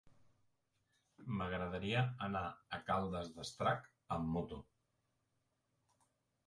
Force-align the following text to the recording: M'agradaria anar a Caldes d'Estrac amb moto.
M'agradaria 1.41 2.01
anar 2.29 2.43
a 2.49 2.81
Caldes 2.89 3.31
d'Estrac 3.37 3.87
amb 4.17 4.35
moto. 4.39 4.61